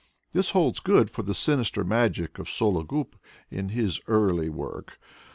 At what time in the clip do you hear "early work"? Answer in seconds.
4.07-4.97